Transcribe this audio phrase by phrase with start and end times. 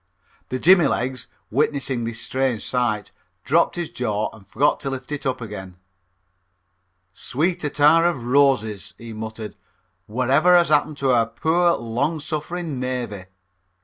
[0.49, 3.11] The Jimmy legs, witnessing this strange sight,
[3.43, 5.75] dropped his jaw and forgot to lift it up again.
[7.13, 9.55] "Sweet attar of roses," he muttered.
[10.07, 13.25] "What ever has happened to our poor, long suffering navy?"